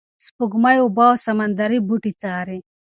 سپوږمکۍ 0.25 0.77
اوبه 0.81 1.05
او 1.11 1.17
سمندري 1.25 1.79
بوټي 1.87 2.11
څاري. 2.21 2.59